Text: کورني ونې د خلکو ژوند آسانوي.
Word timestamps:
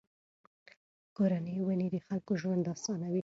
کورني 1.15 1.55
ونې 1.63 1.87
د 1.91 1.97
خلکو 2.07 2.31
ژوند 2.41 2.63
آسانوي. 2.73 3.19